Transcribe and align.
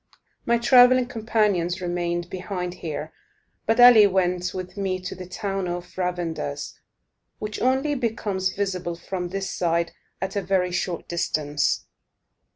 My 0.47 0.57
travelling 0.57 1.05
companions 1.05 1.79
remained 1.79 2.27
behind 2.31 2.73
here; 2.73 3.13
but 3.67 3.79
Ali 3.79 4.07
went 4.07 4.51
with 4.51 4.75
me 4.75 4.97
to 4.99 5.13
the 5.13 5.27
town 5.27 5.67
of 5.67 5.95
Ravandus, 5.95 6.73
which 7.37 7.61
only 7.61 7.93
becomes 7.93 8.51
visible 8.55 8.95
from 8.95 9.29
this 9.29 9.51
side 9.51 9.91
at 10.19 10.35
a 10.35 10.41
very 10.41 10.71
short 10.71 11.07
distance. 11.07 11.85